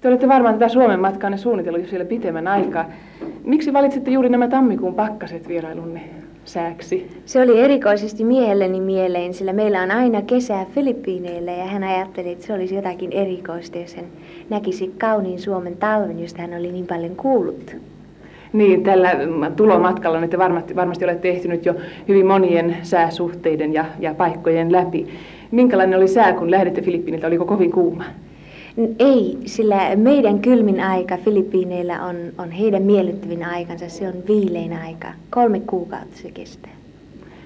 Te 0.00 0.08
olette 0.08 0.28
varmaan 0.28 0.54
tätä 0.54 0.68
Suomen 0.68 1.00
matkaanne 1.00 1.38
suunnitellut 1.38 1.80
jo 1.80 1.88
siellä 1.88 2.04
pitemmän 2.04 2.48
aikaa. 2.48 2.84
Miksi 3.44 3.72
valitsitte 3.72 4.10
juuri 4.10 4.28
nämä 4.28 4.48
tammikuun 4.48 4.94
pakkaset 4.94 5.48
vierailunne 5.48 6.00
sääksi? 6.44 7.10
Se 7.24 7.42
oli 7.42 7.60
erikoisesti 7.60 8.24
miehelleni 8.24 8.80
mieleen, 8.80 9.34
sillä 9.34 9.52
meillä 9.52 9.82
on 9.82 9.90
aina 9.90 10.22
kesää 10.22 10.66
Filippiineillä 10.74 11.52
ja 11.52 11.64
hän 11.64 11.84
ajatteli, 11.84 12.32
että 12.32 12.46
se 12.46 12.52
olisi 12.52 12.74
jotakin 12.74 13.12
erikoista, 13.12 13.78
jos 13.78 13.96
hän 13.96 14.04
näkisi 14.50 14.94
kauniin 14.98 15.40
Suomen 15.40 15.76
talven, 15.76 16.20
josta 16.20 16.42
hän 16.42 16.54
oli 16.54 16.72
niin 16.72 16.86
paljon 16.86 17.16
kuullut. 17.16 17.76
Niin, 18.52 18.82
tällä 18.82 19.10
tulomatkalla 19.56 20.26
te 20.26 20.38
varmasti, 20.38 20.76
varmasti 20.76 21.04
olette 21.04 21.28
ehtinyt 21.28 21.66
jo 21.66 21.74
hyvin 22.08 22.26
monien 22.26 22.76
sääsuhteiden 22.82 23.72
ja, 23.72 23.84
ja 24.00 24.14
paikkojen 24.14 24.72
läpi. 24.72 25.06
Minkälainen 25.50 25.98
oli 25.98 26.08
sää, 26.08 26.32
kun 26.32 26.50
lähditte 26.50 26.82
Filippiiniltä? 26.82 27.26
Oliko 27.26 27.44
kovin 27.44 27.70
kuuma? 27.70 28.04
Ei, 28.98 29.38
sillä 29.46 29.96
meidän 29.96 30.38
kylmin 30.38 30.80
aika 30.80 31.16
Filippiineillä 31.16 32.02
on, 32.02 32.16
on 32.38 32.50
heidän 32.50 32.82
miellyttävin 32.82 33.44
aikansa. 33.44 33.88
Se 33.88 34.08
on 34.08 34.14
viilein 34.28 34.72
aika. 34.72 35.08
Kolme 35.30 35.60
kuukautta 35.60 36.16
se 36.16 36.30
kestää. 36.30 36.70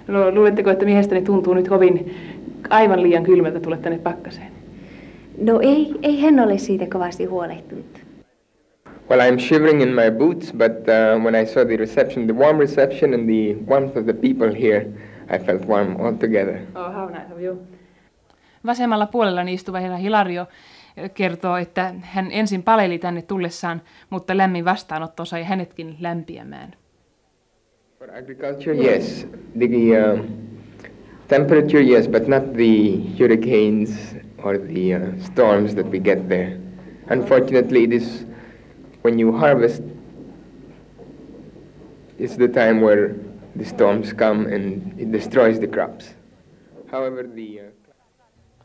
No, 0.09 0.35
luuletteko, 0.35 0.71
että 0.71 0.85
miehestäni 0.85 1.23
tuntuu 1.23 1.55
nyt 1.55 1.71
hovin 1.71 2.15
aivan 2.71 3.03
liian 3.03 3.23
kylmältä 3.23 3.61
tulla 3.61 3.77
tänne 3.77 3.99
pakkaseen? 3.99 4.53
No 5.39 5.61
ei, 5.61 5.95
ei 6.03 6.21
hän 6.21 6.41
ole 6.41 6.59
siitä 6.59 6.87
kovasti 6.93 7.25
huolehtunut. 7.25 8.03
Well, 9.11 9.21
I'm 9.21 9.39
shivering 9.41 9.83
in 9.83 9.89
my 9.89 10.11
boots, 10.19 10.53
but 10.53 10.73
uh, 10.73 11.23
when 11.23 11.35
I 11.43 11.47
saw 11.47 11.67
the 11.67 11.77
reception, 11.77 12.27
the 12.27 12.37
warm 12.37 12.59
reception 12.59 13.15
and 13.15 13.27
the 13.27 13.57
warmth 13.67 13.99
of 13.99 14.05
the 14.05 14.13
people 14.13 14.55
here, 14.61 14.87
I 15.37 15.39
felt 15.39 15.67
warm 15.67 15.97
altogether. 16.01 16.59
Oh, 16.75 16.93
how 16.93 17.09
nice 17.09 17.33
of 17.35 17.41
you. 17.41 17.59
Vasemmalla 18.67 19.07
puolella 19.07 19.43
istuva 19.43 19.81
herra 19.81 19.97
Hilario 19.97 20.47
kertoo, 21.15 21.57
että 21.57 21.95
hän 22.01 22.29
ensin 22.31 22.63
paleli 22.63 22.99
tänne 22.99 23.23
tullessaan, 23.23 23.83
mutta 24.11 24.37
lämmin 24.37 24.65
vastaanotto 24.65 25.25
sai 25.25 25.43
hänetkin 25.43 25.97
lämpiämään. 26.01 26.75
For 27.99 28.11
agriculture, 28.17 28.75
yes. 28.75 29.27
The 29.59 29.67
uh, 29.67 30.25
temperature, 31.29 31.83
yes, 31.83 32.09
but 32.09 32.29
not 32.29 32.53
the 32.53 32.99
hurricanes 33.19 34.17
or 34.43 34.59
the 34.59 34.97
uh, 34.97 35.19
storms 35.19 35.75
that 35.75 35.87
we 35.87 35.99
get 35.99 36.29
there. 36.29 36.59
Unfortunately, 37.11 37.85
it 37.85 37.93
is 37.93 38.27
when 39.05 39.21
you 39.21 39.33
harvest, 39.33 39.83
it's 42.19 42.37
the 42.37 42.49
time 42.49 42.81
where 42.81 43.15
the 43.59 43.65
storms 43.65 44.13
come 44.13 44.47
and 44.47 44.95
it 45.01 45.13
destroys 45.13 45.61
the 45.61 45.67
crops. 45.67 46.15
However, 46.91 47.23
the 47.23 47.61
uh, 47.61 47.82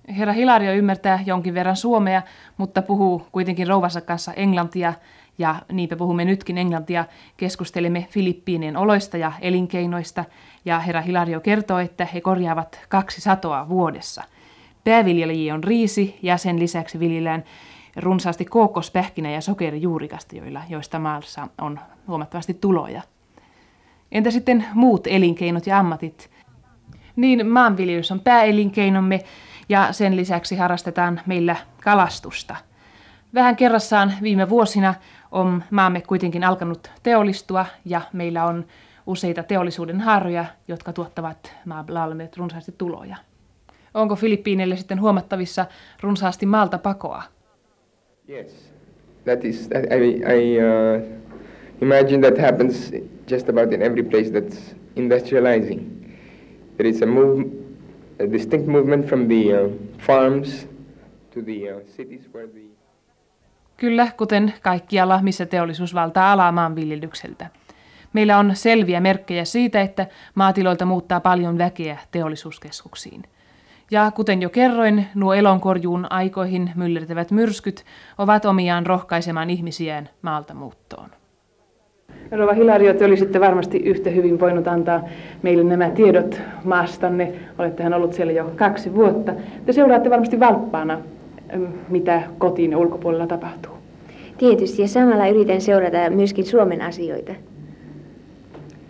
Herra 0.07 0.33
Hilario 0.33 0.73
ymmärtää 0.73 1.19
jonkin 1.25 1.53
verran 1.53 1.75
suomea, 1.75 2.21
mutta 2.57 2.81
puhuu 2.81 3.27
kuitenkin 3.31 3.67
rouvansa 3.67 4.01
kanssa 4.01 4.33
englantia, 4.33 4.93
ja 5.37 5.55
niinpä 5.71 5.95
puhumme 5.95 6.25
nytkin 6.25 6.57
englantia. 6.57 7.05
Keskustelemme 7.37 8.07
Filippiinien 8.09 8.77
oloista 8.77 9.17
ja 9.17 9.31
elinkeinoista, 9.41 10.25
ja 10.65 10.79
herra 10.79 11.01
Hilario 11.01 11.39
kertoo, 11.39 11.79
että 11.79 12.07
he 12.13 12.21
korjaavat 12.21 12.79
kaksi 12.89 13.21
satoa 13.21 13.69
vuodessa. 13.69 14.23
Pääviljelijä 14.83 15.53
on 15.53 15.63
riisi, 15.63 16.19
ja 16.21 16.37
sen 16.37 16.59
lisäksi 16.59 16.99
viljellään 16.99 17.43
runsaasti 17.95 18.45
kookospähkinä 18.45 19.31
ja 19.31 19.41
sokerijuurikasta, 19.41 20.35
joilla, 20.35 20.61
joista 20.69 20.99
maassa 20.99 21.47
on 21.61 21.79
huomattavasti 22.07 22.53
tuloja. 22.53 23.01
Entä 24.11 24.31
sitten 24.31 24.65
muut 24.73 25.07
elinkeinot 25.07 25.67
ja 25.67 25.79
ammatit? 25.79 26.29
Niin 27.15 27.47
maanviljelys 27.47 28.11
on 28.11 28.19
pääelinkeinomme, 28.19 29.19
ja 29.69 29.93
sen 29.93 30.15
lisäksi 30.15 30.55
harrastetaan 30.55 31.21
meillä 31.25 31.55
kalastusta. 31.83 32.55
Vähän 33.33 33.55
kerrassaan 33.55 34.13
viime 34.21 34.49
vuosina 34.49 34.93
on 35.31 35.63
maamme 35.71 36.01
kuitenkin 36.01 36.43
alkanut 36.43 36.91
teollistua 37.03 37.65
ja 37.85 38.01
meillä 38.13 38.45
on 38.45 38.65
useita 39.07 39.43
teollisuuden 39.43 40.01
haaroja, 40.01 40.45
jotka 40.67 40.93
tuottavat 40.93 41.53
maallamme 41.65 42.29
runsaasti 42.37 42.75
tuloja. 42.77 43.15
Onko 43.93 44.15
Filippiineille 44.15 44.77
sitten 44.77 45.01
huomattavissa 45.01 45.65
runsaasti 46.01 46.45
maalta 46.45 46.77
pakoa? 46.77 47.23
Yes, 48.29 48.73
that 49.25 49.45
is. 49.45 49.69
I, 49.71 50.05
I 50.05 50.57
uh, 50.59 51.03
imagine 51.81 52.29
that 52.29 52.45
happens 52.45 52.91
just 53.31 53.49
about 53.49 53.73
in 53.73 53.81
every 53.81 54.03
place 54.03 54.29
that's 54.29 54.75
industrializing. 54.95 55.81
There 56.77 56.89
is 56.89 57.01
a 57.01 57.05
move, 57.05 57.45
a 58.19 58.31
distinct 58.31 58.67
movement 58.67 59.05
from 59.05 59.27
the 59.27 59.63
uh, 59.63 59.71
farms 59.97 60.67
to 61.33 61.41
the 61.41 61.73
uh, 61.73 61.81
cities 61.95 62.33
where 62.33 62.47
the 62.47 62.67
Kyllä, 63.77 64.07
kuten 64.17 64.53
kaikkialla, 64.61 65.19
missä 65.21 65.45
teollisuus 65.45 65.93
valtaa 65.93 66.31
alaa 66.31 66.51
maanviljelykseltä. 66.51 67.49
Meillä 68.13 68.37
on 68.37 68.55
selviä 68.55 68.99
merkkejä 68.99 69.45
siitä, 69.45 69.81
että 69.81 70.07
maatiloilta 70.35 70.85
muuttaa 70.85 71.19
paljon 71.19 71.57
väkeä 71.57 71.97
teollisuuskeskuksiin. 72.11 73.23
Ja 73.91 74.11
kuten 74.11 74.41
jo 74.41 74.49
kerroin, 74.49 75.07
nuo 75.15 75.33
elonkorjuun 75.33 76.07
aikoihin 76.09 76.71
myllertävät 76.75 77.31
myrskyt 77.31 77.85
ovat 78.17 78.45
omiaan 78.45 78.85
rohkaisemaan 78.85 79.49
ihmisiään 79.49 80.09
maalta 80.21 80.53
muuttoon. 80.53 81.09
Rova 82.31 82.53
Hilario, 82.53 82.93
te 82.93 83.05
olisitte 83.05 83.39
varmasti 83.39 83.77
yhtä 83.77 84.09
hyvin 84.09 84.39
voinut 84.39 84.67
antaa 84.67 85.03
meille 85.41 85.63
nämä 85.63 85.89
tiedot 85.89 86.41
maastanne. 86.63 87.33
Olettehan 87.59 87.93
ollut 87.93 88.13
siellä 88.13 88.33
jo 88.33 88.51
kaksi 88.55 88.95
vuotta. 88.95 89.33
Te 89.65 89.73
seuraatte 89.73 90.09
varmasti 90.09 90.39
valppaana, 90.39 90.99
mitä 91.89 92.21
kotiin 92.37 92.71
ja 92.71 92.77
ulkopuolella 92.77 93.27
tapahtuu. 93.27 93.71
Tietysti, 94.37 94.81
ja 94.81 94.87
samalla 94.87 95.27
yritän 95.27 95.61
seurata 95.61 96.09
myöskin 96.09 96.45
Suomen 96.45 96.81
asioita. 96.81 97.31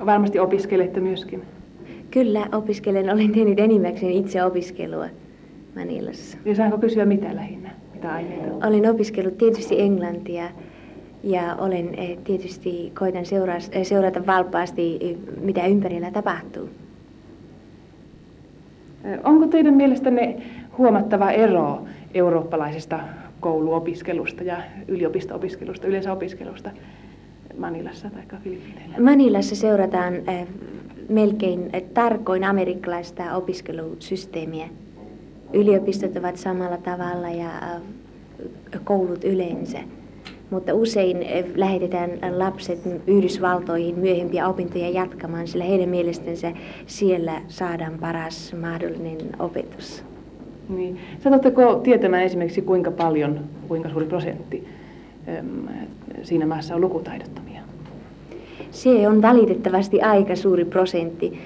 Varmasti 0.06 0.40
opiskelette 0.40 1.00
myöskin. 1.00 1.42
Kyllä, 2.12 2.48
opiskelen. 2.52 3.14
Olen 3.14 3.32
tehnyt 3.32 3.60
enimmäkseen 3.60 4.12
itse 4.12 4.44
opiskelua 4.44 5.06
Manilassa. 5.76 6.38
Ja 6.46 6.56
saanko 6.56 6.78
kysyä 6.78 7.06
mitä 7.06 7.36
lähinnä? 7.36 7.70
Mitä 7.94 8.14
aineita? 8.14 8.68
Olen 8.68 8.90
opiskellut 8.90 9.38
tietysti 9.38 9.82
englantia 9.82 10.44
ja 11.24 11.56
olen 11.56 12.00
eh, 12.00 12.18
tietysti 12.24 12.92
koitan 13.00 13.26
seurata, 13.26 13.68
eh, 13.72 13.86
seurata 13.86 14.26
valppaasti, 14.26 14.98
eh, 15.02 15.18
mitä 15.42 15.68
ympärillä 15.68 16.12
tapahtuu. 16.12 16.70
Onko 19.24 19.48
teidän 19.48 19.74
mielestänne 19.74 20.42
huomattava 20.78 21.32
ero 21.32 21.86
eurooppalaisesta 22.14 23.00
kouluopiskelusta 23.40 24.44
ja 24.44 24.58
yliopisto-opiskelusta, 24.88 25.88
yleensä 25.88 26.12
opiskelusta 26.14 26.70
Manilassa 27.58 28.10
tai 28.10 28.40
Filippiineillä? 28.44 29.00
Manilassa 29.00 29.56
seurataan 29.56 30.14
melkein 31.10 31.70
tarkoin 31.94 32.44
amerikkalaista 32.44 33.36
opiskelusysteemiä. 33.36 34.68
Yliopistot 35.54 36.18
ovat 36.18 36.38
samalla 36.38 36.78
tavalla 36.78 37.30
ja 37.30 37.50
koulut 38.84 39.24
yleensä. 39.24 39.80
Mutta 40.50 40.74
usein 40.74 41.18
lähetetään 41.56 42.10
lapset 42.38 42.80
Yhdysvaltoihin 43.08 44.00
myöhempiä 44.00 44.48
opintoja 44.48 44.90
jatkamaan, 44.90 45.48
sillä 45.48 45.64
heidän 45.64 45.90
mielestänsä 45.90 46.52
siellä 46.86 47.42
saadaan 47.48 47.94
paras 48.00 48.56
mahdollinen 48.62 49.18
opetus. 49.40 50.04
Niin. 50.70 50.98
Satutteko 51.24 51.76
tietämään 51.76 52.24
esimerkiksi 52.24 52.62
kuinka 52.62 52.92
paljon, 52.92 53.40
kuinka 53.68 53.90
suuri 53.90 54.06
prosentti 54.06 54.68
siinä 56.24 56.46
maassa 56.46 56.76
on 56.76 56.82
lukutaidottomia? 56.82 57.62
Se 58.72 59.08
on 59.08 59.22
valitettavasti 59.22 60.02
aika 60.02 60.36
suuri 60.36 60.66
prosentti, 60.66 61.40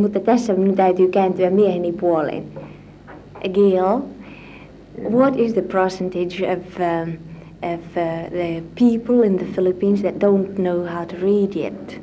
mutta 0.00 0.20
tässä 0.20 0.54
minun 0.54 0.74
täytyy 0.74 1.08
kääntyä 1.08 1.50
mieheni 1.50 1.92
puoleen. 1.92 2.44
Gail, 3.52 4.00
what 5.10 5.38
is 5.38 5.52
the 5.52 5.62
percentage 5.62 6.52
of, 6.52 6.58
um, 6.80 7.12
of 7.72 7.80
uh, 7.96 8.28
the 8.30 8.62
people 8.76 9.22
in 9.22 9.36
the 9.36 9.46
Philippines 9.54 10.02
that 10.02 10.18
don't 10.18 10.58
know 10.58 10.84
how 10.84 11.04
to 11.04 11.16
read 11.16 11.54
yet? 11.54 11.98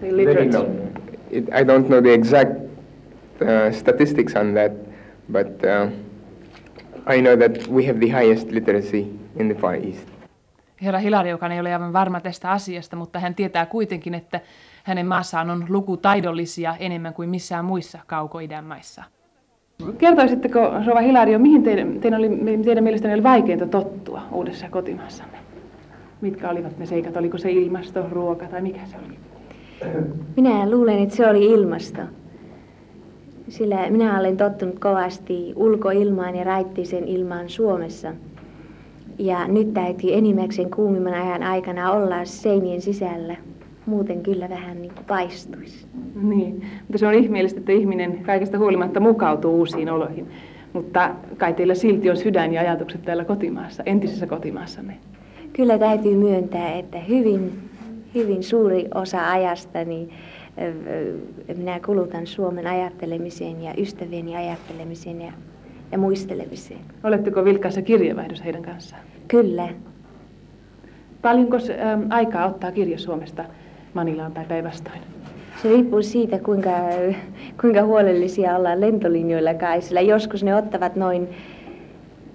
Very 0.00 0.50
low. 0.50 0.66
It, 1.30 1.44
I 1.52 1.64
don't 1.64 1.88
know 1.88 2.00
the 2.00 2.12
exact 2.12 2.52
uh, 3.40 3.72
statistics 3.72 4.34
on 4.36 4.54
that, 4.54 4.72
but 5.28 5.64
uh, 5.64 5.90
I 7.06 7.20
know 7.20 7.36
that 7.36 7.66
we 7.66 7.84
have 7.86 8.00
the 8.00 8.08
highest 8.08 8.46
literacy 8.48 9.06
in 9.36 9.48
the 9.48 9.54
Far 9.54 9.74
East 9.74 10.06
herra 10.82 10.98
Hilari, 10.98 11.30
joka 11.30 11.46
ei 11.46 11.60
ole 11.60 11.72
aivan 11.72 11.92
varma 11.92 12.20
tästä 12.20 12.50
asiasta, 12.50 12.96
mutta 12.96 13.18
hän 13.18 13.34
tietää 13.34 13.66
kuitenkin, 13.66 14.14
että 14.14 14.40
hänen 14.84 15.06
maassaan 15.06 15.50
on 15.50 15.66
lukutaidollisia 15.68 16.76
enemmän 16.78 17.14
kuin 17.14 17.30
missään 17.30 17.64
muissa 17.64 17.98
kaukoidän 18.06 18.64
maissa. 18.64 19.04
Kertoisitteko, 19.98 20.60
Rova 20.86 21.00
Hilario, 21.00 21.38
mihin 21.38 21.62
teidän, 21.62 22.00
teidän, 22.00 22.20
oli, 22.20 22.60
teidän 22.64 22.84
mielestänne 22.84 23.14
oli 23.14 23.22
vaikeinta 23.22 23.66
tottua 23.66 24.22
uudessa 24.32 24.66
kotimaassanne? 24.70 25.38
Mitkä 26.20 26.50
olivat 26.50 26.78
ne 26.78 26.86
seikat? 26.86 27.16
Oliko 27.16 27.38
se 27.38 27.52
ilmasto, 27.52 28.06
ruoka 28.10 28.46
tai 28.46 28.62
mikä 28.62 28.80
se 28.84 28.96
oli? 29.06 29.16
Minä 30.36 30.70
luulen, 30.70 30.98
että 30.98 31.16
se 31.16 31.30
oli 31.30 31.44
ilmasto. 31.44 32.02
Sillä 33.48 33.90
minä 33.90 34.20
olen 34.20 34.36
tottunut 34.36 34.78
kovasti 34.78 35.52
ulkoilmaan 35.56 36.36
ja 36.36 36.44
raittisen 36.44 37.08
ilmaan 37.08 37.48
Suomessa– 37.48 38.12
Ja 39.18 39.48
nyt 39.48 39.74
täytyy 39.74 40.14
enimmäkseen 40.14 40.70
kuumimman 40.70 41.14
ajan 41.14 41.42
aikana 41.42 41.92
olla 41.92 42.24
seinien 42.24 42.82
sisällä. 42.82 43.36
Muuten 43.86 44.22
kyllä 44.22 44.48
vähän 44.48 44.82
niin 44.82 44.94
kuin 44.94 45.04
paistuisi. 45.06 45.86
Niin, 46.22 46.66
mutta 46.80 46.98
se 46.98 47.06
on 47.06 47.14
ihmeellistä, 47.14 47.60
että 47.60 47.72
ihminen 47.72 48.18
kaikesta 48.22 48.58
huolimatta 48.58 49.00
mukautuu 49.00 49.58
uusiin 49.58 49.90
oloihin. 49.90 50.26
Mutta 50.72 51.10
kai 51.36 51.54
teillä 51.54 51.74
silti 51.74 52.10
on 52.10 52.16
sydän 52.16 52.52
ja 52.52 52.60
ajatukset 52.60 53.02
täällä 53.02 53.24
kotimaassa, 53.24 53.82
entisessä 53.86 54.26
kotimaassanne. 54.26 54.96
Kyllä 55.52 55.78
täytyy 55.78 56.16
myöntää, 56.16 56.72
että 56.72 56.98
hyvin, 56.98 57.52
hyvin 58.14 58.42
suuri 58.42 58.88
osa 58.94 59.30
ajastani 59.30 60.08
minä 61.56 61.80
kulutan 61.86 62.26
Suomen 62.26 62.66
ajattelemiseen 62.66 63.62
ja 63.62 63.74
ystävieni 63.78 64.36
ajattelemiseen 64.36 65.20
ja, 65.20 65.32
ja 65.92 65.98
muistelemiseen. 65.98 66.80
Oletteko 67.04 67.44
vilkkaassa 67.44 67.82
kirjeenvaihdossa 67.82 68.44
heidän 68.44 68.62
kanssaan? 68.62 69.02
Kyllä. 69.28 69.68
Paljonko 71.22 71.56
aikaa 72.10 72.46
ottaa 72.46 72.72
kirja 72.72 72.98
Suomesta 72.98 73.44
Manilaan 73.96 74.32
tai 74.32 74.44
päinvastoin? 74.44 75.00
Se 75.62 75.68
riippuu 75.68 76.02
siitä, 76.02 76.38
kuinka, 76.38 76.70
kuinka 77.60 77.82
huolellisia 77.82 78.56
ollaan 78.56 78.80
lentolinjoilla 78.80 79.54
kai, 79.54 79.82
sillä 79.82 80.00
joskus 80.00 80.44
ne 80.44 80.54
ottavat 80.54 80.96
noin, 80.96 81.28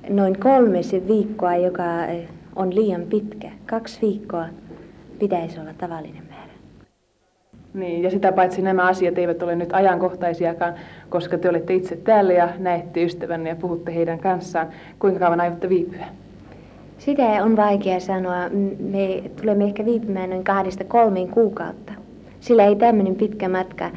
noin 0.09 0.39
kolmesen 0.39 1.07
viikkoa, 1.07 1.55
joka 1.55 1.83
on 2.55 2.75
liian 2.75 3.01
pitkä. 3.01 3.51
Kaksi 3.65 4.01
viikkoa 4.01 4.45
pitäisi 5.19 5.59
olla 5.59 5.73
tavallinen 5.77 6.23
määrä. 6.29 6.51
Niin, 7.73 8.03
ja 8.03 8.09
sitä 8.09 8.31
paitsi 8.31 8.61
nämä 8.61 8.87
asiat 8.87 9.17
eivät 9.17 9.43
ole 9.43 9.55
nyt 9.55 9.73
ajankohtaisiakaan, 9.73 10.73
koska 11.09 11.37
te 11.37 11.49
olette 11.49 11.73
itse 11.73 11.95
täällä 11.95 12.33
ja 12.33 12.49
näette 12.57 13.03
ystävänne 13.03 13.49
ja 13.49 13.55
puhutte 13.55 13.95
heidän 13.95 14.19
kanssaan. 14.19 14.67
Kuinka 14.99 15.19
kauan 15.19 15.41
aiotte 15.41 15.69
viipyä? 15.69 16.05
Sitä 17.05 17.43
on 17.43 17.55
vaikea 17.55 17.99
sanoa. 17.99 18.49
Me 18.79 19.23
tulemme 19.41 19.63
ehkä 19.63 19.85
viipymään 19.85 20.29
noin 20.29 20.43
kahdesta 20.43 20.83
kolmeen 20.83 21.27
kuukautta. 21.27 21.93
Sillä 22.39 22.65
ei 22.65 22.75
tämmöinen 22.75 23.15
pitkä 23.15 23.49
matka 23.49 23.91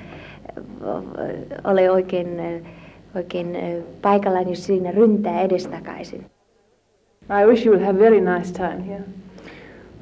ole 1.64 1.90
oikein, 1.90 2.28
oikein 3.16 3.58
paikallaan, 4.02 4.48
jos 4.48 4.66
siinä 4.66 4.90
ryntää 4.90 5.42
edestakaisin. 5.42 6.24
I 7.42 7.46
wish 7.46 7.66
you 7.66 7.76
will 7.76 7.86
have 7.86 7.98
very 7.98 8.20
nice 8.20 8.52
time 8.52 8.86
here. 8.86 9.04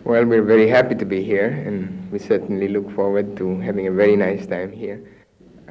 Well, 0.07 0.25
we're 0.25 0.47
very 0.47 0.71
happy 0.71 0.95
to 0.95 1.07
be 1.07 1.27
here, 1.27 1.69
and 1.69 1.89
we 2.13 2.19
certainly 2.19 2.73
look 2.73 2.91
forward 2.91 3.27
to 3.39 3.45
having 3.67 3.89
a 3.89 3.97
very 3.97 4.17
nice 4.17 4.47
time 4.47 4.71
here. 4.73 4.99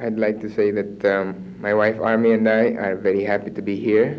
I'd 0.06 0.18
like 0.18 0.40
to 0.40 0.48
say 0.48 0.72
that 0.72 1.04
um, 1.04 1.34
my 1.60 1.74
wife 1.74 2.00
Army 2.02 2.32
and 2.32 2.48
I 2.48 2.76
are 2.76 2.96
very 3.02 3.24
happy 3.24 3.50
to 3.50 3.62
be 3.62 3.76
here, 3.76 4.16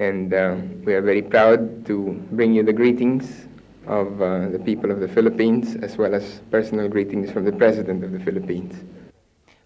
and 0.00 0.32
uh, 0.32 0.56
we 0.86 0.94
are 0.96 1.02
very 1.02 1.22
proud 1.22 1.86
to 1.86 2.14
bring 2.34 2.56
you 2.56 2.64
the 2.64 2.72
greetings 2.72 3.48
of 3.86 4.08
uh, 4.20 4.50
the 4.50 4.58
people 4.58 4.92
of 4.92 4.98
the 4.98 5.08
Philippines, 5.08 5.76
as 5.84 5.98
well 5.98 6.14
as 6.14 6.42
personal 6.50 6.88
greetings 6.88 7.32
from 7.32 7.44
the 7.44 7.52
President 7.52 8.04
of 8.04 8.10
the 8.10 8.18
Philippines. 8.18 8.84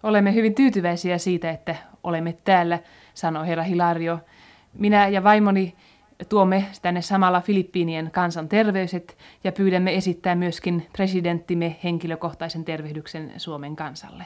Olemme 0.03 0.33
hyvin 0.33 0.55
tyytyväisiä 0.55 1.17
siitä, 1.17 1.51
että 1.51 1.75
olemme 2.03 2.35
täällä, 2.43 2.79
sanoi 3.13 3.47
herra 3.47 3.63
Hilario. 3.63 4.19
Minä 4.73 5.07
ja 5.07 5.23
vaimoni 5.23 5.75
tuomme 6.29 6.65
tänne 6.81 7.01
samalla 7.01 7.41
Filippiinien 7.41 8.09
kansan 8.11 8.49
terveyset 8.49 9.17
ja 9.43 9.51
pyydämme 9.51 9.95
esittää 9.95 10.35
myöskin 10.35 10.87
presidenttimme 10.93 11.75
henkilökohtaisen 11.83 12.65
tervehdyksen 12.65 13.31
Suomen 13.37 13.75
kansalle. 13.75 14.25